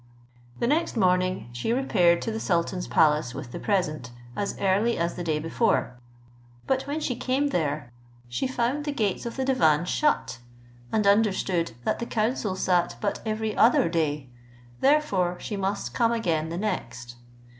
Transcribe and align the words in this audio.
The 0.57 0.65
next 0.65 0.97
morning 0.97 1.47
she 1.53 1.71
repaired 1.71 2.23
to 2.23 2.31
the 2.31 2.39
sultan's 2.39 2.87
palace 2.87 3.35
with 3.35 3.51
the 3.51 3.59
present, 3.59 4.09
as 4.35 4.57
early 4.59 4.97
as 4.97 5.13
the 5.13 5.23
day 5.23 5.37
before, 5.37 5.95
but 6.65 6.87
when 6.87 6.99
she 6.99 7.15
came 7.15 7.49
there, 7.49 7.91
she 8.27 8.47
found 8.47 8.85
the 8.85 8.93
gates 8.93 9.27
of 9.27 9.35
the 9.35 9.45
divan 9.45 9.85
shut, 9.85 10.39
and 10.91 11.05
understood 11.05 11.73
that 11.83 11.99
the 11.99 12.07
council 12.07 12.55
sat 12.55 12.95
but 12.99 13.19
every 13.27 13.55
other 13.55 13.87
day, 13.87 14.27
therefore 14.79 15.37
she 15.39 15.55
must 15.55 15.93
come 15.93 16.11
again 16.11 16.49
the 16.49 16.57
next. 16.57 17.17